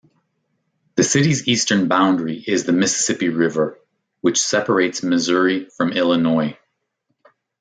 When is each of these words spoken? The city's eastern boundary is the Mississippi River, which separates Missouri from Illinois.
The 0.95 1.03
city's 1.03 1.47
eastern 1.47 1.87
boundary 1.87 2.35
is 2.47 2.65
the 2.65 2.71
Mississippi 2.71 3.29
River, 3.29 3.77
which 4.21 4.41
separates 4.41 5.03
Missouri 5.03 5.65
from 5.77 5.91
Illinois. 5.93 6.57